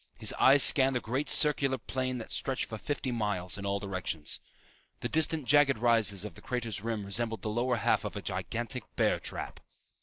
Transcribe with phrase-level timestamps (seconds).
[0.17, 4.39] His eyes scanned the great circular plain that stretched for fifty miles in all directions.
[5.01, 8.95] The distant jagged rises of the crater's rim resembled the lower half of a gigantic
[8.95, 9.59] bear trap.